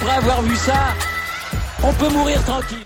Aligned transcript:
après 0.00 0.14
avoir 0.14 0.42
vu 0.42 0.54
ça, 0.54 0.94
on 1.82 1.92
peut 1.92 2.08
mourir 2.10 2.44
tranquille. 2.44 2.78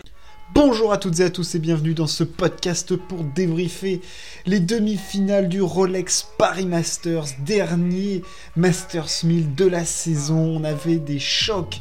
Bonjour 0.55 0.93
à 0.93 0.97
toutes 0.97 1.21
et 1.21 1.25
à 1.25 1.31
tous 1.31 1.55
et 1.55 1.59
bienvenue 1.59 1.93
dans 1.93 2.07
ce 2.07 2.25
podcast 2.25 2.97
pour 2.97 3.23
débriefer 3.23 4.01
les 4.47 4.61
demi-finales 4.61 5.51
du 5.51 5.61
Rolex 5.61 6.27
Paris 6.39 6.65
Masters, 6.65 7.25
dernier 7.45 8.23
Masters 8.57 9.25
1000 9.25 9.55
de 9.55 9.67
la 9.67 9.85
saison. 9.85 10.39
On 10.39 10.65
avait 10.65 10.97
des 10.97 11.19
chocs 11.19 11.81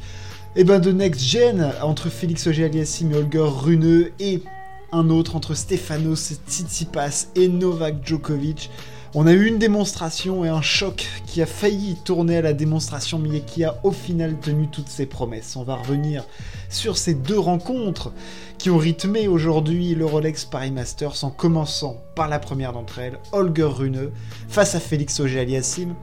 eh 0.57 0.65
ben, 0.65 0.79
de 0.79 0.91
next 0.91 1.21
gen 1.21 1.71
entre 1.81 2.09
Félix 2.09 2.47
Auger-Aliassime 2.47 3.13
Holger 3.13 3.47
Runeux 3.47 4.11
et 4.19 4.43
un 4.91 5.09
autre 5.09 5.37
entre 5.37 5.53
Stefanos 5.53 6.33
Tsitsipas 6.45 7.27
et 7.35 7.47
Novak 7.47 8.05
Djokovic. 8.05 8.69
On 9.13 9.27
a 9.27 9.33
eu 9.33 9.45
une 9.45 9.57
démonstration 9.57 10.45
et 10.45 10.47
un 10.47 10.61
choc 10.61 11.05
qui 11.25 11.41
a 11.41 11.45
failli 11.45 11.97
tourner 12.05 12.37
à 12.37 12.41
la 12.41 12.53
démonstration, 12.53 13.19
mais 13.19 13.41
qui 13.41 13.65
a 13.65 13.75
au 13.83 13.91
final 13.91 14.39
tenu 14.39 14.69
toutes 14.69 14.87
ses 14.87 15.05
promesses. 15.05 15.57
On 15.57 15.63
va 15.63 15.75
revenir 15.75 16.23
sur 16.69 16.97
ces 16.97 17.13
deux 17.13 17.37
rencontres 17.37 18.13
qui 18.57 18.69
ont 18.69 18.77
rythmé 18.77 19.27
aujourd'hui 19.27 19.95
le 19.95 20.05
Rolex 20.05 20.45
Paris 20.45 20.71
Masters 20.71 21.25
en 21.25 21.29
commençant 21.29 21.97
par 22.15 22.29
la 22.29 22.39
première 22.39 22.71
d'entre 22.71 22.99
elles, 22.99 23.19
Holger 23.33 23.65
Rune 23.65 24.11
face 24.47 24.75
à 24.75 24.79
Félix 24.79 25.19
Auger-Aliassime. 25.19 25.93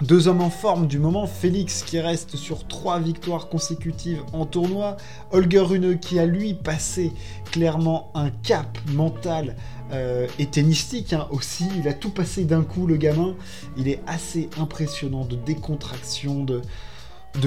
Deux 0.00 0.28
hommes 0.28 0.42
en 0.42 0.50
forme 0.50 0.86
du 0.86 1.00
moment, 1.00 1.26
Félix 1.26 1.82
qui 1.82 1.98
reste 1.98 2.36
sur 2.36 2.68
trois 2.68 3.00
victoires 3.00 3.48
consécutives 3.48 4.22
en 4.32 4.46
tournoi, 4.46 4.96
Holger 5.32 5.58
Rune 5.58 5.98
qui 5.98 6.20
a 6.20 6.24
lui 6.24 6.54
passé 6.54 7.12
clairement 7.50 8.12
un 8.14 8.30
cap 8.30 8.78
mental 8.92 9.56
euh, 9.92 10.26
hein, 10.38 11.28
aussi, 11.30 11.64
il 11.78 11.88
a 11.88 11.94
tout 11.94 12.10
passé 12.10 12.44
d'un 12.44 12.62
coup 12.62 12.86
le 12.86 12.96
gamin, 12.96 13.34
il 13.76 13.88
est 13.88 14.00
assez 14.06 14.48
impressionnant 14.58 15.24
de 15.24 15.36
décontraction, 15.36 16.44
de, 16.44 16.60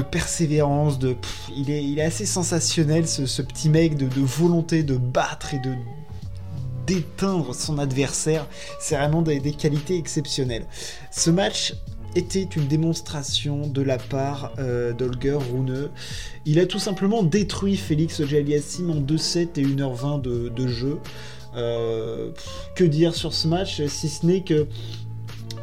persévérance, 0.02 1.00
de, 1.00 1.16
il, 1.56 1.70
est, 1.70 2.02
assez 2.02 2.26
sensationnel 2.26 3.08
ce, 3.08 3.42
petit 3.42 3.70
mec 3.70 3.96
de, 3.98 4.08
volonté 4.22 4.84
de 4.84 4.98
battre 4.98 5.54
et 5.54 5.60
de 5.60 5.74
d'éteindre 6.88 7.54
son 7.54 7.78
adversaire, 7.78 8.48
c'est 8.80 8.96
vraiment 8.96 9.22
des, 9.22 9.40
qualités 9.54 9.98
exceptionnelles. 9.98 10.66
Ce 11.12 11.30
match 11.30 11.76
était 12.16 12.44
une 12.44 12.68
démonstration 12.68 13.68
de 13.68 13.82
la 13.82 13.98
part 13.98 14.52
euh, 14.60 14.92
d'Olger 14.94 15.38
Rune. 15.52 15.90
Il 16.46 16.60
a 16.60 16.66
tout 16.66 16.80
simplement 16.80 17.24
détruit 17.24 17.78
Félix 17.78 18.20
Ojaliassim 18.20 18.90
en 18.90 19.00
2-7 19.00 19.60
et 19.60 19.64
1h20 19.64 20.22
de, 20.22 20.68
jeu. 20.68 21.00
Euh, 21.56 22.32
que 22.76 22.84
dire 22.86 23.14
sur 23.14 23.34
ce 23.34 23.48
match 23.48 23.82
si 23.88 24.08
ce 24.08 24.26
n'est 24.26 24.42
que 24.42 24.68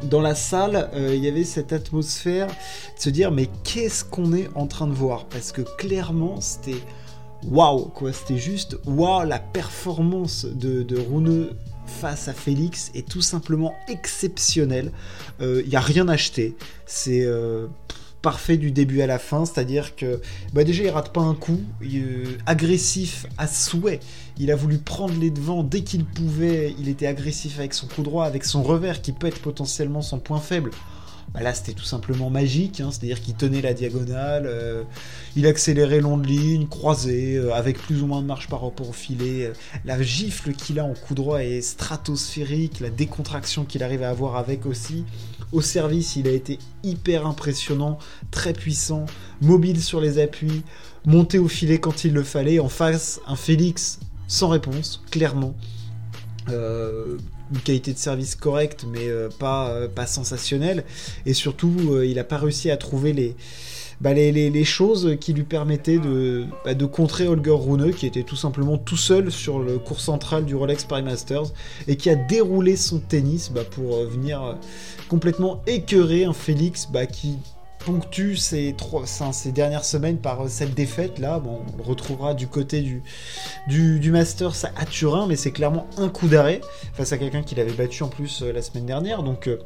dans 0.03 0.21
la 0.21 0.35
salle, 0.35 0.89
euh, 0.93 1.15
il 1.15 1.23
y 1.23 1.27
avait 1.27 1.43
cette 1.43 1.73
atmosphère 1.73 2.47
de 2.47 3.01
se 3.01 3.09
dire 3.09 3.31
mais 3.31 3.49
qu'est-ce 3.63 4.05
qu'on 4.05 4.33
est 4.33 4.49
en 4.55 4.67
train 4.67 4.87
de 4.87 4.93
voir? 4.93 5.25
Parce 5.25 5.51
que 5.51 5.61
clairement, 5.77 6.41
c'était 6.41 6.79
waouh 7.47 7.85
quoi, 7.85 8.13
c'était 8.13 8.37
juste 8.37 8.77
waouh 8.85 9.25
la 9.25 9.39
performance 9.39 10.45
de, 10.45 10.83
de 10.83 10.99
face 11.85 12.27
à 12.27 12.33
Félix 12.33 12.91
est 12.93 13.07
tout 13.07 13.21
simplement 13.21 13.73
exceptionnel. 13.87 14.91
Il 15.39 15.45
euh, 15.45 15.63
n'y 15.63 15.75
a 15.75 15.81
rien 15.81 16.07
acheté. 16.07 16.55
C'est 16.85 17.27
parfait 18.21 18.57
du 18.57 18.71
début 18.71 19.01
à 19.01 19.07
la 19.07 19.19
fin, 19.19 19.45
c'est-à-dire 19.45 19.95
que 19.95 20.21
bah 20.53 20.63
déjà 20.63 20.83
il 20.83 20.89
rate 20.89 21.13
pas 21.13 21.21
un 21.21 21.35
coup, 21.35 21.61
euh, 21.83 22.25
agressif 22.45 23.25
à 23.37 23.47
souhait. 23.47 23.99
Il 24.37 24.51
a 24.51 24.55
voulu 24.55 24.77
prendre 24.77 25.17
les 25.19 25.31
devants 25.31 25.63
dès 25.63 25.81
qu'il 25.81 26.05
pouvait. 26.05 26.75
Il 26.79 26.89
était 26.89 27.07
agressif 27.07 27.59
avec 27.59 27.73
son 27.73 27.87
coup 27.87 28.03
droit, 28.03 28.25
avec 28.25 28.43
son 28.43 28.63
revers 28.63 29.01
qui 29.01 29.11
peut 29.11 29.27
être 29.27 29.41
potentiellement 29.41 30.01
son 30.01 30.19
point 30.19 30.39
faible. 30.39 30.71
Bah 31.33 31.41
là 31.41 31.53
c'était 31.53 31.73
tout 31.73 31.85
simplement 31.85 32.31
magique, 32.31 32.81
hein. 32.81 32.89
c'est-à-dire 32.91 33.21
qu'il 33.21 33.35
tenait 33.35 33.61
la 33.61 33.73
diagonale, 33.73 34.47
euh, 34.47 34.83
il 35.35 35.45
accélérait 35.45 35.99
long 35.99 36.17
de 36.17 36.25
ligne, 36.25 36.67
croisé, 36.67 37.35
euh, 37.35 37.53
avec 37.53 37.77
plus 37.77 38.01
ou 38.01 38.07
moins 38.07 38.21
de 38.21 38.25
marche 38.25 38.47
par 38.47 38.63
rapport 38.63 38.89
au 38.89 38.93
filet. 38.93 39.45
Euh, 39.45 39.53
la 39.85 40.01
gifle 40.01 40.53
qu'il 40.53 40.79
a 40.79 40.85
en 40.85 40.95
coup 40.95 41.13
droit 41.13 41.43
est 41.43 41.61
stratosphérique, 41.61 42.79
la 42.79 42.89
décontraction 42.89 43.63
qu'il 43.63 43.83
arrive 43.83 44.01
à 44.01 44.09
avoir 44.09 44.37
avec 44.37 44.65
aussi. 44.65 45.05
Au 45.51 45.61
service, 45.61 46.15
il 46.15 46.27
a 46.27 46.31
été 46.31 46.57
hyper 46.83 47.27
impressionnant, 47.27 47.99
très 48.31 48.53
puissant, 48.53 49.05
mobile 49.41 49.83
sur 49.83 50.01
les 50.01 50.17
appuis, 50.17 50.63
monté 51.05 51.37
au 51.37 51.47
filet 51.47 51.79
quand 51.79 52.05
il 52.05 52.13
le 52.13 52.23
fallait. 52.23 52.59
En 52.59 52.69
face, 52.69 53.21
un 53.27 53.35
Félix 53.35 53.99
sans 54.27 54.49
réponse, 54.49 55.03
clairement 55.11 55.53
une 57.51 57.59
qualité 57.59 57.93
de 57.93 57.97
service 57.97 58.35
correcte, 58.35 58.85
mais 58.87 59.07
euh, 59.07 59.29
pas, 59.29 59.69
euh, 59.69 59.87
pas 59.87 60.05
sensationnelle. 60.05 60.83
Et 61.25 61.33
surtout, 61.33 61.73
euh, 61.91 62.05
il 62.05 62.15
n'a 62.15 62.23
pas 62.23 62.37
réussi 62.37 62.71
à 62.71 62.77
trouver 62.77 63.35
bah, 64.01 64.13
les, 64.13 64.31
les, 64.31 64.63
choses 64.63 65.17
qui 65.19 65.33
lui 65.33 65.43
permettaient 65.43 65.99
de, 65.99 66.45
bah, 66.63 66.73
de 66.73 66.85
contrer 66.85 67.27
Holger 67.27 67.55
Rune, 67.55 67.93
qui 67.93 68.05
était 68.05 68.23
tout 68.23 68.35
simplement 68.35 68.77
tout 68.77 68.97
seul 68.97 69.31
sur 69.31 69.59
le 69.59 69.77
cours 69.79 69.99
central 69.99 70.45
du 70.45 70.55
Rolex 70.55 70.85
Paris 70.85 71.03
Masters, 71.03 71.51
et 71.87 71.97
qui 71.97 72.09
a 72.09 72.15
déroulé 72.15 72.75
son 72.75 72.99
tennis 72.99 73.51
bah, 73.51 73.63
pour 73.69 74.03
venir 74.05 74.57
complètement 75.07 75.61
écœurer 75.67 76.25
un 76.25 76.33
Félix 76.33 76.87
qui 77.11 77.37
ponctue 77.79 78.35
ces, 78.35 78.73
trois, 78.77 79.05
ces 79.05 79.51
dernières 79.51 79.85
semaines 79.85 80.17
par 80.17 80.41
euh, 80.41 80.47
cette 80.47 80.73
défaite 80.73 81.19
là. 81.19 81.41
On 81.45 81.77
le 81.77 81.83
retrouvera 81.83 82.33
du 82.33 82.47
côté 82.47 82.81
du, 82.81 83.01
du, 83.67 84.11
Masters 84.11 84.65
à 84.75 84.85
Turin, 84.85 85.27
mais 85.27 85.35
c'est 85.35 85.51
clairement 85.51 85.87
un 85.97 86.09
coup 86.09 86.27
d'arrêt 86.27 86.61
face 86.93 87.11
à 87.11 87.17
quelqu'un 87.17 87.41
qui 87.41 87.55
l'avait 87.55 87.73
battu 87.73 88.03
en 88.03 88.09
plus 88.09 88.41
euh, 88.41 88.51
la 88.51 88.61
semaine 88.61 88.85
dernière. 88.85 89.23
Donc 89.23 89.47
euh, 89.47 89.59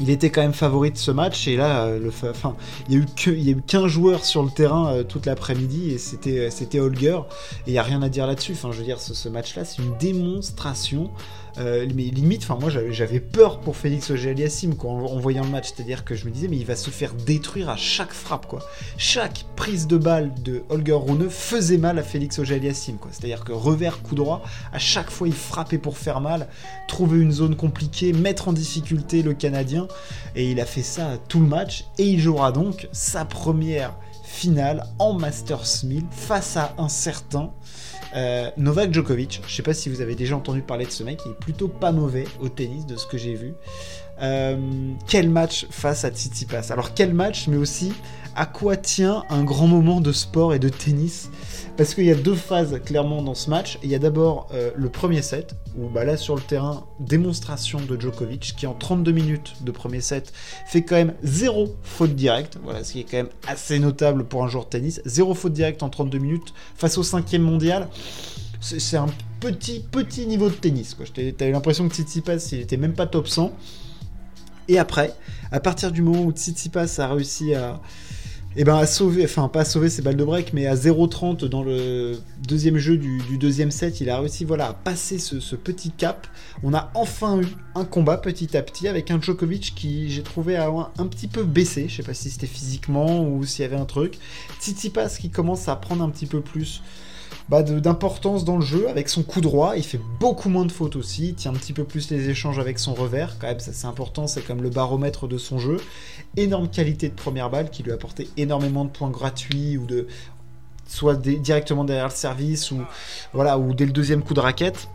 il 0.00 0.10
était 0.10 0.30
quand 0.30 0.42
même 0.42 0.52
favori 0.52 0.92
de 0.92 0.96
ce 0.96 1.10
match 1.10 1.48
et 1.48 1.56
là 1.56 1.90
le 1.90 2.12
il 2.88 2.94
y 2.94 2.96
a 2.96 3.00
eu 3.00 3.06
que 3.16 3.30
il 3.30 3.42
y 3.42 3.48
a 3.48 3.52
eu 3.52 3.62
qu'un 3.62 3.88
joueur 3.88 4.24
sur 4.24 4.44
le 4.44 4.50
terrain 4.50 5.02
toute 5.02 5.26
l'après-midi 5.26 5.90
et 5.90 5.98
c'était 5.98 6.78
Holger 6.78 7.18
et 7.66 7.70
il 7.70 7.72
y 7.72 7.78
a 7.78 7.82
rien 7.82 8.00
à 8.02 8.08
dire 8.08 8.28
là-dessus 8.28 8.52
enfin 8.52 8.70
je 8.70 8.80
veux 8.80 8.96
ce, 8.96 9.28
match 9.28 9.56
là 9.56 9.64
c'est 9.64 9.82
une 9.82 9.96
démonstration 9.98 11.10
mais 11.58 12.04
limite, 12.04 12.42
enfin 12.42 12.58
moi 12.60 12.70
j'avais 12.90 13.20
peur 13.20 13.60
pour 13.60 13.76
Félix 13.76 14.10
Auger-Aliassime 14.10 14.74
en, 14.84 15.18
voyant 15.18 15.44
le 15.44 15.50
match, 15.50 15.72
c'est-à-dire 15.74 16.04
que 16.04 16.14
je 16.14 16.24
me 16.26 16.30
disais 16.30 16.48
mais 16.48 16.56
il 16.56 16.64
va 16.64 16.76
se 16.76 16.90
faire 16.90 17.12
détruire 17.14 17.68
à 17.68 17.76
chaque 17.76 18.12
frappe 18.12 18.46
quoi. 18.46 18.60
Chaque 18.96 19.44
prise 19.56 19.86
de 19.86 19.96
balle 19.96 20.32
de 20.42 20.62
Holger 20.68 20.92
Rune 20.92 21.28
faisait 21.28 21.78
mal 21.78 21.98
à 21.98 22.02
Félix 22.02 22.38
Auger-Aliassime 22.38 22.96
quoi. 22.96 23.10
C'est-à-dire 23.12 23.44
que 23.44 23.52
revers 23.52 24.02
coup 24.02 24.14
droit, 24.14 24.42
à 24.72 24.78
chaque 24.78 25.10
fois 25.10 25.28
il 25.28 25.34
frappait 25.34 25.78
pour 25.78 25.98
faire 25.98 26.20
mal, 26.20 26.48
trouver 26.86 27.18
une 27.18 27.32
zone 27.32 27.56
compliquée, 27.56 28.12
mettre 28.12 28.48
en 28.48 28.52
difficulté 28.52 29.22
le 29.22 29.34
Canadien 29.34 29.88
et 30.36 30.50
il 30.50 30.60
a 30.60 30.66
fait 30.66 30.82
ça 30.82 31.18
tout 31.28 31.40
le 31.40 31.46
match 31.46 31.84
et 31.98 32.04
il 32.04 32.20
jouera 32.20 32.52
donc 32.52 32.88
sa 32.92 33.24
première 33.24 33.94
finale 34.24 34.84
en 34.98 35.14
Masters 35.14 35.84
1000 35.84 36.04
face 36.10 36.56
à 36.56 36.74
un 36.78 36.88
certain 36.88 37.50
euh, 38.14 38.50
Novak 38.56 38.92
Djokovic, 38.92 39.42
je 39.46 39.54
sais 39.54 39.62
pas 39.62 39.74
si 39.74 39.88
vous 39.88 40.00
avez 40.00 40.14
déjà 40.14 40.36
entendu 40.36 40.62
parler 40.62 40.86
de 40.86 40.90
ce 40.90 41.02
mec, 41.02 41.20
il 41.26 41.32
est 41.32 41.38
plutôt 41.38 41.68
pas 41.68 41.92
mauvais 41.92 42.24
au 42.40 42.48
tennis 42.48 42.86
de 42.86 42.96
ce 42.96 43.06
que 43.06 43.18
j'ai 43.18 43.34
vu. 43.34 43.54
Euh, 44.20 44.56
quel 45.06 45.30
match 45.30 45.66
face 45.70 46.04
à 46.04 46.10
Tsitsipas 46.10 46.70
Alors 46.70 46.94
quel 46.94 47.14
match, 47.14 47.46
mais 47.46 47.56
aussi 47.56 47.92
à 48.38 48.46
quoi 48.46 48.76
tient 48.76 49.24
un 49.30 49.42
grand 49.42 49.66
moment 49.66 50.00
de 50.00 50.12
sport 50.12 50.54
et 50.54 50.60
de 50.60 50.68
tennis 50.68 51.28
Parce 51.76 51.92
qu'il 51.92 52.04
y 52.04 52.12
a 52.12 52.14
deux 52.14 52.36
phases 52.36 52.80
clairement 52.84 53.20
dans 53.20 53.34
ce 53.34 53.50
match. 53.50 53.80
Il 53.82 53.90
y 53.90 53.96
a 53.96 53.98
d'abord 53.98 54.46
euh, 54.54 54.70
le 54.76 54.88
premier 54.88 55.22
set, 55.22 55.56
où 55.76 55.88
bah, 55.88 56.04
là 56.04 56.16
sur 56.16 56.36
le 56.36 56.40
terrain, 56.40 56.86
démonstration 57.00 57.80
de 57.80 58.00
Djokovic, 58.00 58.54
qui 58.56 58.68
en 58.68 58.74
32 58.74 59.10
minutes 59.10 59.54
de 59.62 59.72
premier 59.72 60.00
set 60.00 60.32
fait 60.68 60.82
quand 60.82 60.94
même 60.94 61.14
zéro 61.24 61.74
faute 61.82 62.14
directe. 62.14 62.58
Voilà, 62.62 62.84
ce 62.84 62.92
qui 62.92 63.00
est 63.00 63.04
quand 63.10 63.16
même 63.16 63.28
assez 63.48 63.80
notable 63.80 64.24
pour 64.24 64.44
un 64.44 64.48
joueur 64.48 64.66
de 64.66 64.70
tennis. 64.70 65.02
Zéro 65.04 65.34
faute 65.34 65.52
directe 65.52 65.82
en 65.82 65.88
32 65.88 66.18
minutes 66.18 66.54
face 66.76 66.96
au 66.96 67.02
cinquième 67.02 67.42
mondial. 67.42 67.88
C'est 68.60 68.96
un 68.96 69.08
petit, 69.40 69.80
petit 69.80 70.28
niveau 70.28 70.48
de 70.48 70.54
tennis. 70.54 70.96
T'avais 71.36 71.50
l'impression 71.50 71.88
que 71.88 71.94
Tsitsipas, 71.96 72.50
il 72.52 72.60
était 72.60 72.76
même 72.76 72.94
pas 72.94 73.06
top 73.08 73.26
100. 73.26 73.52
Et 74.68 74.78
après, 74.78 75.12
à 75.50 75.58
partir 75.58 75.90
du 75.90 76.02
moment 76.02 76.22
où 76.22 76.30
Tsitsipas 76.30 76.98
a 76.98 77.08
réussi 77.08 77.54
à, 77.54 77.80
et 78.58 78.62
eh 78.62 78.64
ben 78.64 78.76
à 78.76 78.88
sauver, 78.88 79.24
enfin 79.24 79.46
pas 79.46 79.60
à 79.60 79.64
sauver 79.64 79.88
ses 79.88 80.02
balles 80.02 80.16
de 80.16 80.24
break, 80.24 80.52
mais 80.52 80.66
à 80.66 80.74
0,30 80.74 81.44
dans 81.44 81.62
le 81.62 82.18
deuxième 82.44 82.76
jeu 82.76 82.96
du, 82.96 83.38
deuxième 83.38 83.70
set, 83.70 84.00
il 84.00 84.10
a 84.10 84.18
réussi 84.18 84.44
voilà, 84.44 84.70
à 84.70 84.72
passer 84.72 85.20
ce, 85.20 85.54
petit 85.54 85.92
cap. 85.92 86.26
On 86.64 86.74
a 86.74 86.90
enfin 86.94 87.40
eu 87.40 87.46
un 87.76 87.84
combat 87.84 88.16
petit 88.16 88.56
à 88.56 88.62
petit 88.62 88.88
avec 88.88 89.12
un 89.12 89.20
Djokovic 89.20 89.74
qui 89.76 90.10
j'ai 90.10 90.24
trouvé 90.24 90.56
un, 90.56 90.90
un, 90.98 91.06
petit 91.06 91.28
peu 91.28 91.44
baissé. 91.44 91.86
Je 91.88 91.98
sais 91.98 92.02
pas 92.02 92.14
si 92.14 92.30
c'était 92.30 92.48
physiquement 92.48 93.22
ou 93.22 93.44
s'il 93.44 93.62
y 93.62 93.64
avait 93.64 93.76
un 93.76 93.84
truc. 93.84 94.18
Tsitsipas 94.60 95.10
qui 95.20 95.30
commence 95.30 95.68
à 95.68 95.76
prendre 95.76 96.02
un 96.02 96.10
petit 96.10 96.26
peu 96.26 96.40
plus 96.40 96.82
bah, 97.48 97.62
d'importance 97.62 98.44
dans 98.44 98.56
le 98.56 98.64
jeu 98.64 98.88
avec 98.88 99.08
son 99.08 99.22
coup 99.22 99.40
droit. 99.40 99.76
Il 99.76 99.82
fait 99.82 100.00
beaucoup 100.20 100.48
moins 100.48 100.66
de 100.66 100.72
fautes 100.72 100.96
aussi. 100.96 101.28
Il 101.28 101.34
tient 101.34 101.52
un 101.52 101.54
petit 101.54 101.72
peu 101.72 101.84
plus 101.84 102.10
les 102.10 102.28
échanges 102.28 102.58
avec 102.58 102.78
son 102.78 102.94
revers. 102.94 103.36
Quand 103.38 103.46
même, 103.46 103.60
ça 103.60 103.72
c'est 103.72 103.86
important. 103.86 104.26
C'est 104.26 104.42
comme 104.42 104.62
le 104.62 104.70
baromètre 104.70 105.26
de 105.28 105.38
son 105.38 105.58
jeu. 105.58 105.78
Énorme 106.36 106.68
qualité 106.68 107.08
de 107.08 107.14
première 107.14 107.50
balle 107.50 107.70
qui 107.70 107.82
lui 107.82 107.90
a 107.90 107.94
apporté 107.94 108.28
énormément 108.36 108.84
de 108.84 108.90
points 108.90 109.10
gratuits 109.10 109.78
ou 109.78 109.86
de 109.86 110.06
soit 110.86 111.16
directement 111.16 111.84
derrière 111.84 112.08
le 112.08 112.14
service 112.14 112.70
ou 112.70 112.80
voilà 113.34 113.58
ou 113.58 113.74
dès 113.74 113.84
le 113.84 113.92
deuxième 113.92 114.22
coup 114.22 114.32
de 114.32 114.40
raquette 114.40 114.88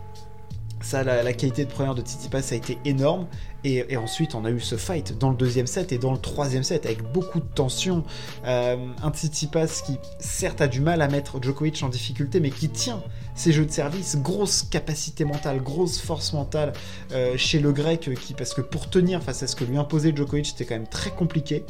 ça, 0.84 1.02
la, 1.02 1.32
qualité 1.32 1.64
de 1.64 1.70
première 1.70 1.94
de 1.94 2.02
Tsitsipas 2.02 2.52
a 2.52 2.54
été 2.54 2.78
énorme. 2.84 3.26
Et, 3.64 3.96
ensuite, 3.96 4.34
on 4.34 4.44
a 4.44 4.50
eu 4.50 4.60
ce 4.60 4.76
fight 4.76 5.16
dans 5.16 5.30
le 5.30 5.36
deuxième 5.36 5.66
set 5.66 5.90
et 5.92 5.98
dans 5.98 6.12
le 6.12 6.18
troisième 6.18 6.62
set 6.62 6.84
avec 6.84 7.02
beaucoup 7.12 7.40
de 7.40 7.46
tension. 7.54 8.04
Euh, 8.44 8.76
un 9.02 9.10
Tsitsipas 9.10 9.82
qui, 9.86 9.98
certes, 10.18 10.60
a 10.60 10.68
du 10.68 10.80
mal 10.80 11.00
à 11.00 11.08
mettre 11.08 11.42
Djokovic 11.42 11.82
en 11.82 11.88
difficulté, 11.88 12.40
mais 12.40 12.50
qui 12.50 12.68
tient 12.68 13.02
ses 13.34 13.52
jeux 13.52 13.66
de 13.66 13.70
service. 13.70 14.16
Grosse 14.16 14.62
capacité 14.62 15.24
mentale, 15.24 15.62
grosse 15.62 16.00
force 16.00 16.32
mentale 16.32 16.72
euh, 17.12 17.36
chez 17.36 17.58
le 17.58 17.72
grec, 17.72 18.10
qui, 18.20 18.34
parce 18.34 18.54
que 18.54 18.60
pour 18.60 18.88
tenir 18.90 19.22
face 19.22 19.42
à 19.42 19.46
ce 19.46 19.56
que 19.56 19.64
lui 19.64 19.76
imposait 19.76 20.14
Djokovic, 20.14 20.46
c'était 20.46 20.64
quand 20.64 20.74
même 20.74 20.86
très 20.86 21.10
compliqué. 21.10 21.64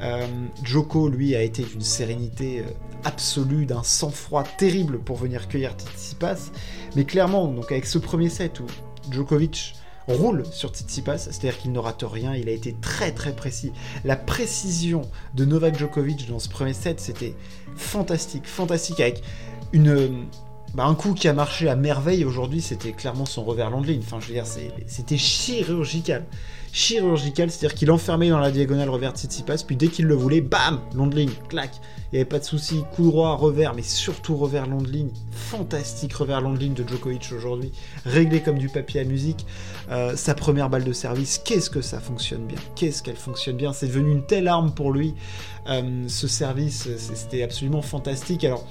Euh, 0.00 0.26
Djoko, 0.62 1.08
lui, 1.08 1.34
a 1.34 1.42
été 1.42 1.62
d'une 1.62 1.80
sérénité 1.80 2.64
absolue, 3.04 3.66
d'un 3.66 3.82
sang-froid 3.82 4.44
terrible 4.44 4.98
pour 4.98 5.16
venir 5.16 5.48
cueillir 5.48 5.72
Tsitsipas. 5.72 6.50
Mais 6.94 7.04
clairement, 7.04 7.46
donc 7.48 7.72
avec 7.72 7.86
ce 7.86 7.98
premier 7.98 8.28
set 8.28 8.60
où 8.60 8.66
Djokovic 9.10 9.74
roule 10.08 10.44
sur 10.52 10.70
Tsitsipas, 10.70 11.18
c'est-à-dire 11.18 11.58
qu'il 11.58 11.72
ne 11.72 11.78
rate 11.78 12.04
rien, 12.06 12.34
il 12.34 12.48
a 12.48 12.52
été 12.52 12.76
très 12.80 13.12
très 13.12 13.34
précis. 13.34 13.72
La 14.04 14.16
précision 14.16 15.02
de 15.34 15.44
Novak 15.44 15.78
Djokovic 15.78 16.28
dans 16.28 16.38
ce 16.38 16.48
premier 16.48 16.74
set, 16.74 17.00
c'était 17.00 17.34
fantastique, 17.76 18.46
fantastique 18.46 19.00
avec 19.00 19.22
une 19.72 20.26
bah, 20.76 20.84
un 20.84 20.94
coup 20.94 21.14
qui 21.14 21.26
a 21.26 21.32
marché 21.32 21.68
à 21.68 21.74
merveille 21.74 22.24
aujourd'hui, 22.24 22.60
c'était 22.60 22.92
clairement 22.92 23.24
son 23.24 23.44
revers 23.44 23.70
long 23.70 23.80
ligne. 23.80 24.02
Enfin, 24.04 24.18
je 24.20 24.26
veux 24.26 24.34
dire, 24.34 24.46
c'était 24.86 25.16
chirurgical 25.16 26.26
chirurgical, 26.76 27.50
c'est-à-dire 27.50 27.74
qu'il 27.74 27.90
enfermait 27.90 28.28
dans 28.28 28.38
la 28.38 28.50
diagonale 28.50 28.90
revers 28.90 29.14
de 29.14 29.16
Tsitsipas, 29.16 29.64
puis 29.66 29.76
dès 29.76 29.88
qu'il 29.88 30.04
le 30.04 30.14
voulait, 30.14 30.42
bam, 30.42 30.80
long 30.94 31.06
ligne, 31.06 31.30
clac. 31.48 31.70
Il 32.12 32.16
n'y 32.16 32.18
avait 32.18 32.28
pas 32.28 32.38
de 32.38 32.44
souci, 32.44 32.84
coup 32.94 33.10
droit, 33.10 33.34
revers, 33.34 33.74
mais 33.74 33.82
surtout 33.82 34.36
revers 34.36 34.66
long. 34.66 34.82
Fantastique 35.30 36.12
revers 36.12 36.42
long 36.42 36.52
de 36.52 36.58
ligne 36.58 36.74
de 36.74 36.86
Djokovic 36.86 37.30
aujourd'hui, 37.34 37.72
réglé 38.04 38.42
comme 38.42 38.58
du 38.58 38.68
papier 38.68 39.00
à 39.00 39.04
musique. 39.04 39.46
Euh, 39.90 40.16
sa 40.16 40.34
première 40.34 40.68
balle 40.68 40.84
de 40.84 40.92
service, 40.92 41.40
qu'est-ce 41.42 41.70
que 41.70 41.80
ça 41.80 41.98
fonctionne 41.98 42.46
bien? 42.46 42.58
Qu'est-ce 42.74 43.02
qu'elle 43.02 43.16
fonctionne 43.16 43.56
bien? 43.56 43.72
C'est 43.72 43.86
devenu 43.86 44.12
une 44.12 44.26
telle 44.26 44.46
arme 44.46 44.72
pour 44.72 44.92
lui. 44.92 45.14
Euh, 45.68 46.04
ce 46.08 46.28
service, 46.28 46.88
c'était 47.14 47.42
absolument 47.42 47.82
fantastique. 47.82 48.44
Alors, 48.44 48.66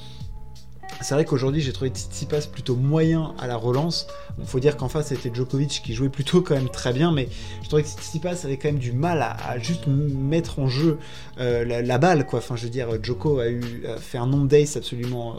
c'est 1.02 1.14
vrai 1.14 1.26
qu'aujourd'hui 1.26 1.62
j'ai 1.62 1.74
trouvé 1.74 1.92
Tsitsipas 1.92 2.48
plutôt 2.52 2.76
moyen 2.76 3.34
à 3.40 3.48
la 3.48 3.56
relance. 3.56 4.08
Il 4.40 4.46
faut 4.46 4.60
dire 4.60 4.78
qu'en 4.78 4.90
face 4.90 5.08
c'était 5.08 5.34
Djokovic 5.34 5.82
qui 5.84 5.94
jouait 5.94 6.10
plutôt 6.10 6.42
quand 6.42 6.56
même 6.56 6.70
très 6.70 6.94
bien, 6.94 7.12
mais 7.12 7.28
je 7.62 7.68
trouvais 7.68 7.84
que 7.84 7.90
Tsitsipas 7.90 8.46
avait 8.46 8.58
quand 8.58 8.70
même 8.70 8.80
du 8.80 8.92
mal 8.92 9.22
à, 9.22 9.58
juste 9.60 9.88
mettre 9.88 10.60
en 10.60 10.68
jeu 10.68 10.98
euh, 11.40 11.66
la, 11.66 11.98
balle, 11.98 12.26
quoi. 12.26 12.40
Enfin, 12.40 12.56
je 12.56 12.64
veux 12.64 12.70
dire, 12.70 12.88
Djoko 13.02 13.40
a, 13.40 13.50
eu, 13.50 13.84
fait 14.00 14.18
un 14.18 14.28
nombre 14.28 14.48
d'ace 14.48 14.78
absolument 14.78 15.34
euh, 15.34 15.38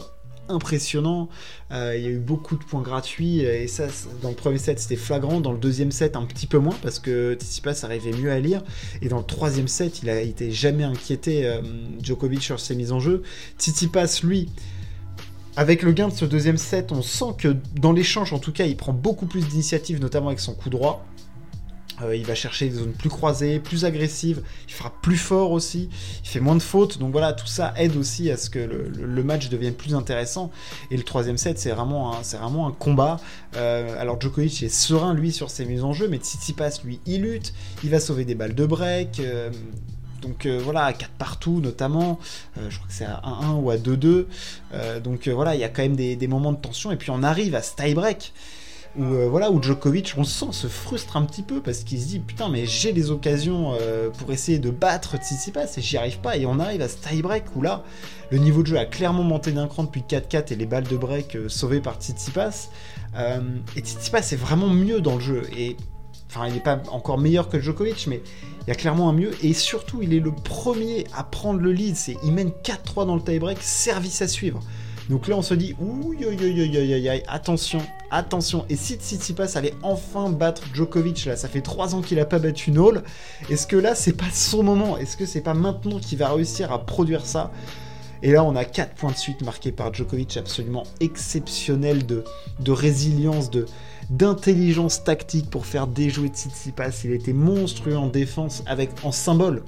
impressionnant. 0.49 1.29
Euh, 1.71 1.95
il 1.97 2.03
y 2.03 2.07
a 2.07 2.09
eu 2.09 2.19
beaucoup 2.19 2.55
de 2.55 2.63
points 2.63 2.81
gratuits 2.81 3.39
et 3.39 3.67
ça, 3.67 3.87
dans 4.21 4.29
le 4.29 4.35
premier 4.35 4.57
set, 4.57 4.79
c'était 4.79 4.95
flagrant. 4.95 5.41
Dans 5.41 5.51
le 5.51 5.57
deuxième 5.57 5.91
set, 5.91 6.15
un 6.15 6.25
petit 6.25 6.47
peu 6.47 6.57
moins 6.57 6.75
parce 6.81 6.99
que 6.99 7.35
Tsitsipas 7.35 7.83
arrivait 7.83 8.11
mieux 8.11 8.31
à 8.31 8.39
lire. 8.39 8.63
Et 9.01 9.09
dans 9.09 9.17
le 9.17 9.25
troisième 9.25 9.67
set, 9.67 10.01
il 10.03 10.09
a 10.09 10.21
été 10.21 10.51
jamais 10.51 10.83
inquiété 10.83 11.59
Djokovic 12.01 12.43
sur 12.43 12.59
ses 12.59 12.75
mises 12.75 12.91
en 12.91 12.99
jeu. 12.99 13.23
Tsitsipas, 13.57 14.21
lui, 14.23 14.49
avec 15.57 15.81
le 15.81 15.91
gain 15.91 16.07
de 16.07 16.13
ce 16.13 16.23
deuxième 16.23 16.57
set, 16.57 16.91
on 16.91 17.01
sent 17.01 17.33
que 17.39 17.55
dans 17.73 17.91
l'échange, 17.91 18.31
en 18.31 18.37
tout 18.37 18.51
cas, 18.51 18.65
il 18.65 18.77
prend 18.77 18.93
beaucoup 18.93 19.25
plus 19.25 19.47
d'initiative, 19.47 19.99
notamment 19.99 20.27
avec 20.27 20.39
son 20.39 20.53
coup 20.53 20.69
droit. 20.69 21.03
Euh, 22.03 22.15
il 22.15 22.27
va 22.27 22.35
chercher 22.35 22.69
des 22.69 22.75
zones 22.75 22.91
plus 22.91 23.09
croisées, 23.09 23.59
plus 23.59 23.83
agressives, 23.83 24.43
il 24.67 24.73
fera 24.75 24.93
plus 25.01 25.17
fort 25.17 25.49
aussi, 25.49 25.89
il 26.23 26.27
fait 26.29 26.39
moins 26.39 26.55
de 26.55 26.61
fautes, 26.61 26.99
donc 26.99 27.11
voilà, 27.11 27.33
tout 27.33 27.47
ça 27.47 27.73
aide 27.75 27.95
aussi 27.97 28.29
à 28.29 28.37
ce 28.37 28.51
que 28.51 28.59
le, 28.59 29.23
match 29.23 29.49
devienne 29.49 29.73
plus 29.73 29.95
intéressant. 29.95 30.51
Et 30.91 30.97
le 30.97 31.01
troisième 31.01 31.39
set, 31.39 31.57
c'est 31.57 31.71
vraiment, 31.71 32.13
un, 32.13 32.21
vraiment 32.21 32.67
un 32.67 32.71
combat. 32.71 33.19
Euh, 33.55 33.99
alors 33.99 34.21
Djokovic 34.21 34.61
est 34.61 34.69
serein, 34.69 35.15
lui, 35.15 35.31
sur 35.31 35.49
ses 35.49 35.65
mises 35.65 35.83
en 35.83 35.91
jeu, 35.91 36.07
mais 36.07 36.17
Tsitsipas, 36.17 36.81
lui, 36.83 36.99
il 37.07 37.23
lutte, 37.23 37.55
il 37.83 37.89
va 37.89 37.99
sauver 37.99 38.25
des 38.25 38.35
balles 38.35 38.53
de 38.53 38.65
break. 38.67 39.19
Euh, 39.21 39.49
donc 40.21 40.45
euh, 40.45 40.59
voilà, 40.63 40.85
à 40.85 40.93
4 40.93 41.11
partout 41.11 41.59
notamment, 41.61 42.19
euh, 42.57 42.69
je 42.69 42.77
crois 42.77 42.87
que 42.87 42.93
c'est 42.93 43.05
à 43.05 43.21
1-1 43.23 43.61
ou 43.61 43.69
à 43.69 43.77
2-2. 43.77 44.25
Euh, 44.73 44.99
donc 44.99 45.27
voilà, 45.27 45.55
il 45.55 45.61
y 45.61 45.63
a 45.63 45.69
quand 45.69 45.81
même 45.81 45.95
des, 45.95 46.27
moments 46.27 46.51
de 46.51 46.57
tension. 46.57 46.91
Et 46.91 46.95
puis 46.95 47.11
on 47.11 47.23
arrive 47.23 47.55
à 47.55 47.61
ce 47.61 47.75
tie-break 47.75 48.33
où, 48.97 49.03
voilà, 49.29 49.51
où 49.51 49.61
Djokovic, 49.61 50.15
on 50.17 50.23
sent, 50.23 50.47
se 50.51 50.67
frustre 50.67 51.17
un 51.17 51.23
petit 51.23 51.43
peu 51.43 51.61
parce 51.61 51.79
qu'il 51.79 52.01
se 52.01 52.07
dit 52.07 52.19
putain, 52.19 52.49
mais 52.49 52.65
j'ai 52.65 52.91
les 52.91 53.11
occasions 53.11 53.73
pour 54.17 54.31
essayer 54.31 54.57
de 54.57 54.71
battre 54.71 55.17
Tsitsipas 55.17 55.77
et 55.77 55.81
j'y 55.81 55.97
arrive 55.97 56.19
pas. 56.19 56.35
Et 56.35 56.45
on 56.47 56.59
arrive 56.59 56.81
à 56.81 56.87
ce 56.87 56.97
tie-break 56.97 57.55
où 57.55 57.61
là, 57.61 57.83
le 58.31 58.39
niveau 58.39 58.63
de 58.63 58.67
jeu 58.67 58.79
a 58.79 58.85
clairement 58.85 59.23
monté 59.23 59.51
d'un 59.51 59.67
cran 59.67 59.83
depuis 59.83 60.01
4-4 60.01 60.51
et 60.51 60.55
les 60.55 60.65
balles 60.65 60.87
de 60.87 60.97
break 60.97 61.37
sauvées 61.47 61.81
par 61.81 61.97
Tsitsipas. 61.97 62.69
et 63.75 63.79
Tsitsipas 63.79 64.19
est 64.19 64.39
vraiment 64.39 64.69
mieux 64.69 64.99
dans 64.99 65.15
le 65.15 65.21
jeu. 65.21 65.43
Et 65.55 65.77
Enfin, 66.29 66.47
il 66.47 66.53
n'est 66.53 66.59
pas 66.59 66.81
encore 66.91 67.17
meilleur 67.17 67.49
que 67.49 67.59
Djokovic, 67.59 68.07
mais 68.07 68.21
il 68.67 68.71
y 68.71 68.73
a 68.73 68.75
clairement 68.75 69.09
un 69.09 69.13
mieux. 69.13 69.31
Et 69.41 69.53
surtout, 69.53 70.01
il 70.01 70.13
est 70.13 70.19
le 70.19 70.31
premier 70.31 71.05
à 71.15 71.23
prendre 71.23 71.61
le 71.61 71.71
lead. 71.71 71.95
C'est, 71.95 72.17
il 72.23 72.33
mène 72.33 72.51
4-3 72.63 73.07
dans 73.07 73.15
le 73.15 73.21
tie-break, 73.21 73.59
service 73.61 74.21
à 74.21 74.27
suivre. 74.27 74.59
Donc 75.09 75.29
là, 75.29 75.37
on 75.37 75.41
se 75.41 75.53
dit, 75.53 75.73
ouh, 75.79 76.13
attention, 77.29 77.79
attention. 78.11 78.65
Et 78.67 78.75
si 78.75 78.95
Tsitsipas 78.95 79.55
allait 79.55 79.73
enfin 79.83 80.29
battre 80.29 80.63
Djokovic, 80.73 81.23
là, 81.25 81.37
ça 81.37 81.47
fait 81.47 81.61
3 81.61 81.95
ans 81.95 82.01
qu'il 82.01 82.17
n'a 82.17 82.25
pas 82.25 82.39
battu 82.39 82.71
Nole. 82.71 83.03
Est-ce 83.49 83.67
que 83.67 83.77
là, 83.77 83.95
c'est 83.95 84.17
pas 84.17 84.29
son 84.33 84.63
moment? 84.63 84.97
Est-ce 84.97 85.15
que 85.15 85.25
c'est 85.25 85.39
pas 85.39 85.53
maintenant 85.53 85.99
qu'il 85.99 86.17
va 86.17 86.33
réussir 86.33 86.73
à 86.73 86.85
produire 86.85 87.25
ça? 87.25 87.53
Et 88.21 88.31
là, 88.31 88.43
on 88.43 88.57
a 88.57 88.65
4 88.65 88.95
points 88.95 89.11
de 89.11 89.17
suite 89.17 89.43
marqués 89.43 89.71
par 89.71 89.93
Djokovic, 89.93 90.35
absolument 90.35 90.83
exceptionnel 90.99 92.05
de, 92.05 92.25
de 92.59 92.71
résilience, 92.73 93.49
de, 93.49 93.65
d'intelligence 94.09 95.03
tactique 95.03 95.49
pour 95.49 95.65
faire 95.65 95.87
déjouer 95.87 96.29
Tsitsipas. 96.29 97.01
Il 97.03 97.11
était 97.11 97.33
monstrueux 97.33 97.97
en 97.97 98.07
défense 98.07 98.63
avec 98.65 98.91
en 99.03 99.11
symbole. 99.11 99.63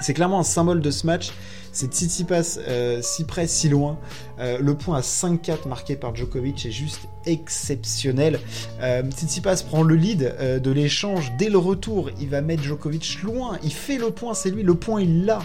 C'est 0.00 0.14
clairement 0.14 0.40
un 0.40 0.44
symbole 0.44 0.80
de 0.80 0.90
ce 0.90 1.06
match. 1.06 1.32
C'est 1.72 1.92
Tsitsipas 1.92 2.58
euh, 2.68 3.00
si 3.02 3.24
près, 3.24 3.46
si 3.46 3.68
loin. 3.68 3.98
Euh, 4.38 4.58
le 4.58 4.74
point 4.74 4.98
à 4.98 5.00
5-4 5.00 5.68
marqué 5.68 5.96
par 5.96 6.14
Djokovic 6.14 6.66
est 6.66 6.70
juste 6.70 7.08
exceptionnel. 7.24 8.40
Euh, 8.80 9.02
Tsitsipas 9.10 9.62
prend 9.66 9.82
le 9.82 9.94
lead 9.94 10.34
de 10.62 10.70
l'échange 10.70 11.32
dès 11.38 11.48
le 11.48 11.58
retour. 11.58 12.10
Il 12.20 12.28
va 12.28 12.40
mettre 12.40 12.62
Djokovic 12.62 13.22
loin. 13.22 13.58
Il 13.62 13.72
fait 13.72 13.98
le 13.98 14.10
point, 14.10 14.34
c'est 14.34 14.50
lui. 14.50 14.62
Le 14.62 14.74
point, 14.74 15.00
il 15.00 15.24
l'a. 15.24 15.40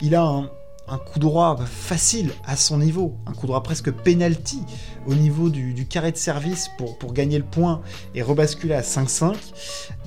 Il 0.00 0.16
a 0.16 0.22
un, 0.22 0.50
un 0.92 0.98
coup 0.98 1.18
droit 1.18 1.56
facile 1.64 2.32
à 2.44 2.54
son 2.54 2.76
niveau, 2.78 3.16
un 3.26 3.32
coup 3.32 3.46
droit 3.46 3.62
presque 3.62 3.90
penalty 3.90 4.60
au 5.06 5.14
niveau 5.14 5.48
du, 5.48 5.86
carré 5.86 6.12
de 6.12 6.18
service 6.18 6.70
pour, 6.76 7.14
gagner 7.14 7.38
le 7.38 7.44
point 7.44 7.80
et 8.14 8.20
rebasculer 8.20 8.74
à 8.74 8.82
5-5. 8.82 9.34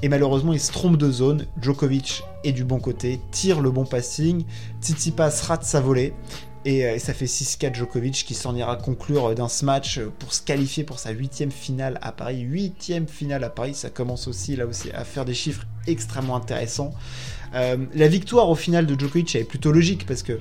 Et 0.04 0.10
malheureusement, 0.10 0.54
il 0.54 0.60
se 0.60 0.72
trompe 0.72 0.98
de 0.98 1.10
zone. 1.10 1.48
Djokovic 1.60 2.24
est 2.44 2.52
du 2.52 2.64
bon 2.64 2.80
côté, 2.80 3.20
tire 3.32 3.62
le 3.62 3.72
bon 3.72 3.84
passing. 3.84 4.46
Tsitsipas 4.80 5.42
rate 5.48 5.64
sa 5.64 5.82
volée. 5.82 6.14
Et, 6.66 6.86
euh, 6.86 7.00
ça 7.00 7.14
fait 7.14 7.26
6-4 7.26 7.76
Djokovic 7.76 8.24
qui 8.26 8.36
s'en 8.36 8.56
ira 8.56 8.76
conclure 8.76 9.34
dans 9.34 9.48
ce 9.48 9.66
match 9.66 10.00
pour 10.20 10.34
se 10.34 10.42
qualifier 10.42 10.84
pour 10.84 11.00
sa 11.00 11.10
huitième 11.12 11.52
finale 11.52 12.00
à 12.04 12.12
Paris. 12.12 12.42
Huitième 12.42 13.08
finale 13.08 13.44
à 13.44 13.50
Paris, 13.50 13.74
ça 13.74 13.90
commence 13.90 14.28
aussi 14.28 14.56
là 14.56 14.68
aussi 14.68 14.92
à 14.92 15.04
faire 15.04 15.26
des 15.26 15.34
chiffres 15.34 15.66
extrêmement 15.88 16.36
intéressants. 16.36 16.94
Euh, 17.56 17.78
la 17.94 18.08
victoire 18.08 18.50
au 18.50 18.56
final 18.56 18.86
de 18.86 19.00
Djokovic 19.00 19.36
est 19.36 19.44
plutôt 19.44 19.72
logique 19.72 20.06
parce 20.06 20.24
que 20.24 20.40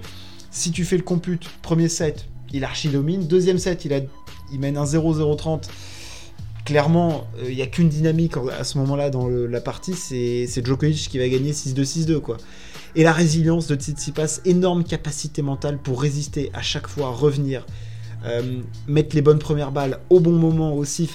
si 0.55 0.71
tu 0.71 0.85
fais 0.85 0.97
le 0.97 1.03
compute, 1.03 1.51
premier 1.63 1.89
set, 1.89 2.27
il 2.53 2.63
archi-domine. 2.63 3.27
Deuxième 3.27 3.59
set, 3.59 3.85
il, 3.85 4.61
mène 4.61 4.77
un 4.77 4.85
0-0-30. 4.85 5.65
Clairement, 6.65 7.27
euh, 7.39 7.51
il 7.51 7.57
n'y 7.57 7.63
a 7.63 7.67
qu'une 7.67 7.89
dynamique 7.89 8.35
à 8.59 8.63
ce 8.63 8.79
moment-là 8.79 9.11
dans 9.11 9.29
la 9.29 9.61
partie, 9.61 9.95
c'est 9.95 10.65
Djokovic 10.65 11.09
qui 11.11 11.19
va 11.19 11.29
gagner 11.29 11.53
6-2-6-2. 11.53 12.21
quoi. 12.21 12.37
Et 12.95 13.03
la 13.03 13.13
résilience 13.13 13.67
de 13.67 13.75
Tsitsipas, 13.75 14.41
énorme 14.45 14.85
capacité 14.85 15.43
mentale 15.43 15.79
pour 15.79 16.01
résister 16.01 16.51
à 16.55 16.63
chaque 16.63 16.87
fois, 16.87 17.11
revenir, 17.11 17.67
euh, 18.25 18.61
mettre 18.87 19.17
les 19.17 19.23
bonnes 19.23 19.41
premières 19.41 19.73
balles 19.73 19.99
au 20.09 20.21
bon 20.21 20.33
moment 20.39 20.73
aussi. 20.75 21.11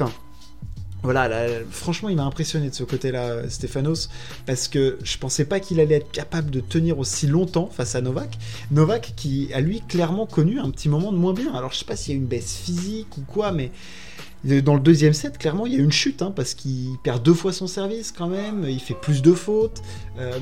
Voilà, 1.02 1.30
franchement, 1.72 2.10
il 2.10 2.18
m'a 2.18 2.24
impressionné 2.24 2.70
de 2.70 2.76
ce 2.76 2.84
côté-là, 2.84 3.50
Stéphanos, 3.50 4.10
parce 4.46 4.68
que 4.68 5.00
je 5.04 5.18
pensais 5.18 5.46
pas 5.46 5.62
qu'il 5.62 5.80
allait 5.80 5.96
être 5.96 6.12
capable 6.12 6.52
de 6.52 6.60
tenir 6.60 7.00
aussi 7.00 7.26
longtemps 7.26 7.70
face 7.72 7.96
à 7.96 8.02
Novak. 8.02 8.38
Novak 8.72 9.14
qui 9.16 9.50
a 9.54 9.62
lui 9.62 9.82
clairement 9.88 10.26
connu 10.26 10.60
un 10.60 10.70
petit 10.72 10.90
moment 10.90 11.14
de 11.14 11.18
moins 11.18 11.34
bien. 11.34 11.54
Alors 11.54 11.72
je 11.72 11.80
sais 11.80 11.86
pas 11.86 11.96
s'il 11.96 12.16
y 12.16 12.18
a 12.18 12.20
une 12.20 12.28
baisse 12.28 12.58
physique 12.58 13.18
ou 13.18 13.22
quoi, 13.22 13.54
mais 13.54 13.72
dans 14.44 14.74
le 14.74 14.80
deuxième 14.80 15.14
set, 15.14 15.38
clairement, 15.38 15.66
il 15.66 15.74
y 15.74 15.76
a 15.76 15.80
une 15.80 15.92
chute, 15.92 16.22
hein, 16.22 16.32
parce 16.34 16.54
qu'il 16.54 16.98
perd 17.04 17.22
deux 17.22 17.34
fois 17.34 17.52
son 17.52 17.68
service 17.68 18.14
quand 18.14 18.28
même, 18.28 18.66
il 18.68 18.80
fait 18.80 18.94
plus 18.94 19.22
de 19.22 19.34
fautes, 19.34 19.82
euh, 20.18 20.38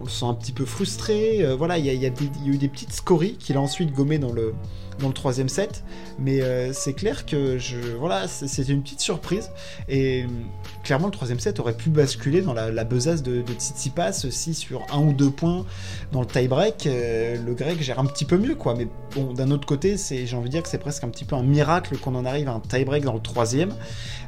on 0.00 0.04
le 0.04 0.10
sent 0.10 0.26
un 0.26 0.34
petit 0.34 0.52
peu 0.52 0.64
frustré. 0.64 1.44
Euh, 1.44 1.56
voilà, 1.56 1.78
il 1.78 1.86
y, 1.86 2.06
a, 2.06 2.10
eu 2.46 2.56
des 2.56 2.68
petites 2.68 2.92
scories 2.92 3.34
qu'il 3.34 3.56
a 3.56 3.60
ensuite 3.60 3.92
gommées 3.92 4.18
dans 4.18 4.32
le, 4.32 4.54
dans 5.00 5.08
le 5.08 5.14
troisième 5.14 5.48
set. 5.48 5.82
Mais 6.18 6.40
euh, 6.40 6.72
c'est 6.72 6.92
clair 6.92 7.26
que 7.26 7.58
je, 7.58 7.78
voilà, 7.98 8.26
une 8.68 8.82
petite 8.82 9.00
surprise. 9.00 9.50
Et 9.88 10.24
clairement, 10.84 11.06
le 11.06 11.12
troisième 11.12 11.40
set 11.40 11.58
aurait 11.58 11.76
pu 11.76 11.90
basculer 11.90 12.42
dans 12.42 12.54
la, 12.54 12.84
besace 12.84 13.22
de, 13.22 13.42
de 13.42 13.52
Tsitsipas 13.52 14.12
si 14.30 14.54
sur 14.54 14.86
un 14.92 14.98
ou 14.98 15.12
deux 15.12 15.30
points 15.30 15.64
dans 16.12 16.20
le 16.20 16.26
tie-break, 16.26 16.84
le 16.86 17.54
grec 17.54 17.82
gère 17.82 17.98
un 17.98 18.06
petit 18.06 18.24
peu 18.24 18.38
mieux, 18.38 18.54
quoi. 18.54 18.74
Mais 18.76 18.88
bon, 19.14 19.32
d'un 19.32 19.50
autre 19.50 19.66
côté, 19.66 19.96
c'est, 19.96 20.26
j'ai 20.26 20.36
envie 20.36 20.48
de 20.48 20.52
dire 20.52 20.62
que 20.62 20.68
c'est 20.68 20.78
presque 20.78 21.04
un 21.04 21.08
petit 21.08 21.24
peu 21.24 21.36
un 21.36 21.42
miracle 21.42 21.96
qu'on 21.98 22.14
en 22.14 22.24
arrive 22.24 22.48
à 22.48 22.52
un 22.52 22.60
tie-break 22.60 23.04
dans 23.04 23.14
le 23.14 23.20
troisième. 23.20 23.74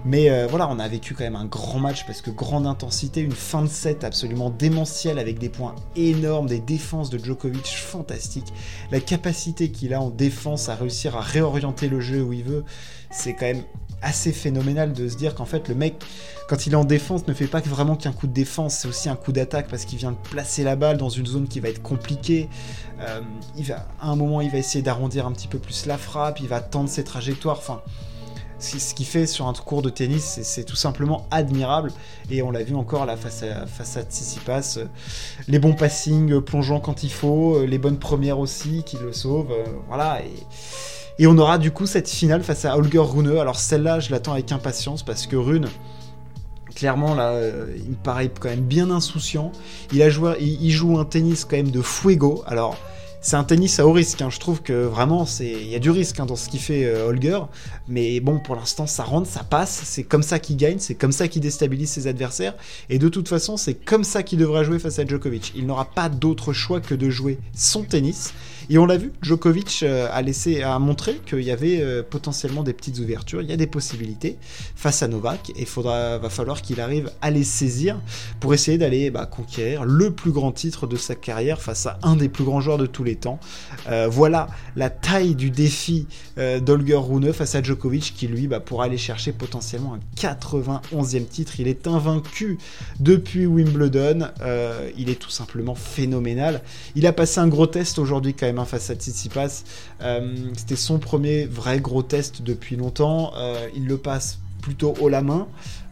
Mais 0.04 0.30
euh, 0.30 0.46
voilà, 0.48 0.68
on 0.68 0.78
a 0.78 0.88
vécu 0.88 1.14
quand 1.14 1.24
même 1.24 1.36
un 1.36 1.46
grand 1.46 1.78
match 1.78 2.06
parce 2.06 2.20
que 2.20 2.30
grande 2.30 2.66
intensité, 2.66 3.20
une 3.20 3.32
fin 3.32 3.62
de 3.62 3.68
set 3.68 4.04
absolument 4.04 4.50
démentielle 4.50 5.18
avec 5.18 5.38
des 5.38 5.48
points 5.48 5.74
énormes, 5.96 6.46
des 6.46 6.60
défenses 6.60 7.10
de 7.10 7.18
Djokovic 7.18 7.66
fantastiques. 7.66 8.52
La 8.90 9.00
capacité 9.00 9.70
qu'il 9.70 9.94
a 9.94 10.00
en 10.00 10.10
défense 10.10 10.68
à 10.68 10.74
réussir 10.74 11.16
à 11.16 11.20
réorienter 11.20 11.88
le 11.88 12.00
jeu 12.00 12.22
où 12.22 12.32
il 12.32 12.44
veut, 12.44 12.64
c'est 13.10 13.34
quand 13.34 13.46
même 13.46 13.62
assez 14.04 14.32
phénoménal 14.32 14.92
de 14.92 15.08
se 15.08 15.16
dire 15.16 15.34
qu'en 15.34 15.46
fait 15.46 15.68
le 15.68 15.74
mec 15.74 16.04
quand 16.48 16.66
il 16.66 16.74
est 16.74 16.76
en 16.76 16.84
défense 16.84 17.26
ne 17.26 17.32
fait 17.32 17.46
pas 17.46 17.60
vraiment 17.60 17.96
qu'un 17.96 18.12
coup 18.12 18.26
de 18.26 18.32
défense, 18.32 18.74
c'est 18.74 18.88
aussi 18.88 19.08
un 19.08 19.16
coup 19.16 19.32
d'attaque 19.32 19.66
parce 19.68 19.84
qu'il 19.84 19.98
vient 19.98 20.12
de 20.12 20.28
placer 20.30 20.62
la 20.62 20.76
balle 20.76 20.98
dans 20.98 21.08
une 21.08 21.26
zone 21.26 21.48
qui 21.48 21.58
va 21.58 21.70
être 21.70 21.82
compliquée. 21.82 22.48
Euh, 23.00 23.20
il 23.56 23.64
va, 23.64 23.86
à 24.00 24.08
un 24.08 24.16
moment 24.16 24.40
il 24.40 24.50
va 24.50 24.58
essayer 24.58 24.82
d'arrondir 24.82 25.26
un 25.26 25.32
petit 25.32 25.48
peu 25.48 25.58
plus 25.58 25.86
la 25.86 25.96
frappe, 25.96 26.40
il 26.40 26.48
va 26.48 26.60
tendre 26.60 26.88
ses 26.88 27.04
trajectoires, 27.04 27.58
enfin 27.58 27.80
ce 28.58 28.94
qu'il 28.94 29.04
fait 29.04 29.26
sur 29.26 29.46
un 29.46 29.52
cours 29.52 29.82
de 29.82 29.90
tennis, 29.90 30.40
c'est 30.42 30.64
tout 30.64 30.76
simplement 30.76 31.26
admirable. 31.30 31.92
Et 32.30 32.40
on 32.40 32.50
l'a 32.50 32.62
vu 32.62 32.74
encore 32.74 33.04
là 33.04 33.14
face 33.14 33.42
à, 33.42 33.66
face 33.66 33.98
à 33.98 34.02
Tsitsipas. 34.02 34.78
Euh, 34.78 34.86
les 35.48 35.58
bons 35.58 35.74
passings, 35.74 36.32
euh, 36.32 36.40
plongeant 36.40 36.80
quand 36.80 37.02
il 37.02 37.12
faut, 37.12 37.66
les 37.66 37.76
bonnes 37.76 37.98
premières 37.98 38.38
aussi 38.38 38.82
qui 38.84 38.96
le 38.96 39.12
sauvent. 39.12 39.52
voilà. 39.88 40.22
Et, 40.22 40.32
et 41.18 41.26
on 41.26 41.38
aura 41.38 41.58
du 41.58 41.70
coup 41.70 41.86
cette 41.86 42.08
finale 42.08 42.42
face 42.42 42.64
à 42.64 42.76
Holger 42.76 42.98
Rune. 42.98 43.36
Alors 43.38 43.58
celle-là, 43.58 44.00
je 44.00 44.10
l'attends 44.10 44.32
avec 44.32 44.50
impatience 44.50 45.02
parce 45.02 45.26
que 45.26 45.36
Rune, 45.36 45.68
clairement 46.74 47.14
là, 47.14 47.30
euh, 47.30 47.66
il 47.76 47.90
me 47.90 47.96
paraît 47.96 48.30
quand 48.38 48.48
même 48.48 48.64
bien 48.64 48.90
insouciant. 48.90 49.52
Il 49.92 50.70
joue 50.70 50.98
un 50.98 51.04
tennis 51.04 51.44
quand 51.44 51.56
même 51.56 51.70
de 51.70 51.82
fuego. 51.82 52.42
Alors 52.46 52.76
c'est 53.24 53.36
un 53.36 53.44
tennis 53.44 53.80
à 53.80 53.86
haut 53.86 53.92
risque. 53.92 54.20
Hein. 54.20 54.28
Je 54.28 54.38
trouve 54.38 54.60
que 54.60 54.84
vraiment, 54.84 55.24
il 55.40 55.66
y 55.66 55.74
a 55.74 55.78
du 55.78 55.90
risque 55.90 56.20
hein, 56.20 56.26
dans 56.26 56.36
ce 56.36 56.50
qu'il 56.50 56.60
fait 56.60 56.84
euh, 56.84 57.08
Holger. 57.08 57.40
Mais 57.88 58.20
bon, 58.20 58.38
pour 58.38 58.54
l'instant, 58.54 58.86
ça 58.86 59.02
rentre, 59.02 59.26
ça 59.30 59.42
passe. 59.42 59.80
C'est 59.84 60.04
comme 60.04 60.22
ça 60.22 60.38
qu'il 60.38 60.58
gagne, 60.58 60.78
c'est 60.78 60.94
comme 60.94 61.10
ça 61.10 61.26
qu'il 61.26 61.40
déstabilise 61.40 61.88
ses 61.88 62.06
adversaires. 62.06 62.54
Et 62.90 62.98
de 62.98 63.08
toute 63.08 63.28
façon, 63.28 63.56
c'est 63.56 63.72
comme 63.72 64.04
ça 64.04 64.22
qu'il 64.22 64.38
devra 64.38 64.62
jouer 64.62 64.78
face 64.78 64.98
à 64.98 65.06
Djokovic. 65.06 65.54
Il 65.56 65.64
n'aura 65.64 65.86
pas 65.86 66.10
d'autre 66.10 66.52
choix 66.52 66.82
que 66.82 66.94
de 66.94 67.08
jouer 67.08 67.38
son 67.54 67.82
tennis 67.82 68.34
et 68.70 68.78
on 68.78 68.86
l'a 68.86 68.96
vu, 68.96 69.12
Djokovic 69.22 69.80
euh, 69.82 70.08
a 70.10 70.22
laissé, 70.22 70.62
a 70.62 70.78
montré 70.78 71.20
qu'il 71.26 71.42
y 71.42 71.50
avait 71.50 71.80
euh, 71.80 72.02
potentiellement 72.02 72.62
des 72.62 72.72
petites 72.72 72.98
ouvertures, 72.98 73.42
il 73.42 73.50
y 73.50 73.52
a 73.52 73.56
des 73.56 73.66
possibilités 73.66 74.38
face 74.74 75.02
à 75.02 75.08
Novak, 75.08 75.50
et 75.50 75.62
il 75.62 75.82
va 75.82 76.30
falloir 76.30 76.62
qu'il 76.62 76.80
arrive 76.80 77.10
à 77.20 77.30
les 77.30 77.44
saisir 77.44 78.00
pour 78.40 78.54
essayer 78.54 78.78
d'aller 78.78 79.10
bah, 79.10 79.26
conquérir 79.26 79.84
le 79.84 80.12
plus 80.12 80.30
grand 80.30 80.52
titre 80.52 80.86
de 80.86 80.96
sa 80.96 81.14
carrière 81.14 81.60
face 81.60 81.86
à 81.86 81.98
un 82.02 82.16
des 82.16 82.28
plus 82.28 82.44
grands 82.44 82.60
joueurs 82.60 82.78
de 82.78 82.86
tous 82.86 83.04
les 83.04 83.16
temps. 83.16 83.38
Euh, 83.88 84.08
voilà 84.10 84.48
la 84.76 84.90
taille 84.90 85.34
du 85.34 85.50
défi 85.50 86.06
d'Olger 86.36 86.96
Rune 86.96 87.32
face 87.32 87.54
à 87.54 87.62
Djokovic 87.62 88.14
qui 88.16 88.26
lui 88.26 88.46
bah, 88.46 88.60
pourra 88.60 88.86
aller 88.86 88.98
chercher 88.98 89.32
potentiellement 89.32 89.94
un 89.94 90.00
91e 90.16 91.26
titre. 91.26 91.60
Il 91.60 91.68
est 91.68 91.86
invaincu 91.86 92.58
depuis 92.98 93.46
Wimbledon, 93.46 94.28
il 94.96 95.10
est 95.10 95.18
tout 95.18 95.30
simplement 95.30 95.74
phénoménal. 95.74 96.62
Il 96.94 97.06
a 97.06 97.12
passé 97.12 97.40
un 97.40 97.48
gros 97.48 97.66
test 97.66 97.98
aujourd'hui 97.98 98.34
quand 98.34 98.46
même 98.46 98.53
face 98.64 98.90
à 98.90 98.94
Tsitsipas. 98.94 99.64
Euh, 100.02 100.36
c'était 100.56 100.76
son 100.76 101.00
premier 101.00 101.46
vrai 101.46 101.80
gros 101.80 102.04
test 102.04 102.42
depuis 102.42 102.76
longtemps. 102.76 103.32
Euh, 103.36 103.68
il 103.74 103.86
le 103.88 103.98
passe 103.98 104.38
plutôt 104.62 104.94
haut 105.00 105.08
la 105.08 105.22
main. 105.22 105.48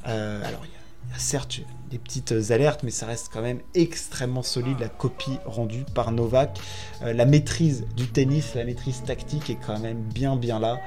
Euh, 0.06 0.40
alors, 0.46 0.60
il 0.64 0.68
y, 0.68 1.14
a 1.14 1.18
certes 1.18 1.60
des 1.90 1.98
petites 1.98 2.32
alertes, 2.50 2.84
mais 2.84 2.90
ça 2.90 3.04
reste 3.04 3.28
quand 3.30 3.42
même 3.42 3.60
extrêmement 3.74 4.42
solide 4.42 4.78
la 4.80 4.88
copie 4.88 5.38
rendue 5.44 5.84
par 5.94 6.10
Novak. 6.10 6.58
la 7.02 7.26
maîtrise 7.26 7.84
du 7.94 8.06
tennis, 8.06 8.54
la 8.54 8.64
maîtrise 8.64 9.02
tactique 9.04 9.50
est 9.50 9.58
quand 9.66 9.78
même 9.78 10.00
bien 10.00 10.36
bien 10.36 10.58
là. 10.58 10.78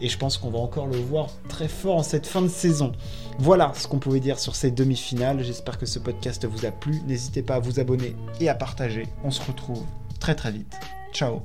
Et 0.00 0.08
je 0.08 0.16
pense 0.16 0.38
qu'on 0.38 0.50
va 0.50 0.60
encore 0.60 0.86
le 0.86 0.98
voir 0.98 1.30
très 1.48 1.66
fort 1.66 1.96
en 1.96 2.02
cette 2.04 2.28
fin 2.28 2.42
de 2.42 2.48
saison. 2.48 2.92
Voilà 3.40 3.72
ce 3.74 3.88
qu'on 3.88 3.98
pouvait 3.98 4.20
dire 4.20 4.38
sur 4.38 4.54
ces 4.54 4.70
demi-finales. 4.70 5.42
J'espère 5.42 5.78
que 5.78 5.86
ce 5.86 5.98
podcast 5.98 6.44
vous 6.44 6.64
a 6.64 6.70
plu. 6.70 7.02
N'hésitez 7.08 7.42
pas 7.42 7.56
à 7.56 7.58
vous 7.58 7.80
abonner 7.80 8.14
et 8.38 8.48
à 8.48 8.54
partager. 8.54 9.08
On 9.24 9.32
se 9.32 9.42
retrouve 9.42 9.82
très 10.22 10.36
très 10.36 10.52
vite. 10.52 10.72
Ciao, 11.12 11.42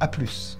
à 0.00 0.08
plus. 0.08 0.58